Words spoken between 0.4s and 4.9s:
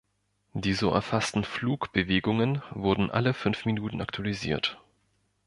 Die so erfassten Flugbewegungen wurden alle fünf Minuten aktualisiert.